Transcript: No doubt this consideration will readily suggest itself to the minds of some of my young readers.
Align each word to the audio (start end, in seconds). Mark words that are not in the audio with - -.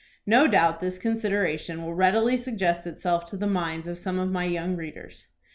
No 0.25 0.47
doubt 0.47 0.79
this 0.79 0.97
consideration 0.97 1.83
will 1.83 1.93
readily 1.93 2.35
suggest 2.35 2.87
itself 2.87 3.23
to 3.27 3.37
the 3.37 3.45
minds 3.45 3.85
of 3.85 3.99
some 3.99 4.17
of 4.17 4.31
my 4.31 4.45
young 4.45 4.75
readers. 4.75 5.27